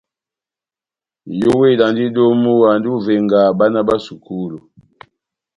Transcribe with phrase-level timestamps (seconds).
[1.35, 4.57] Nʼyówedi andi domu, andi ó ivenga bána bá sukulu.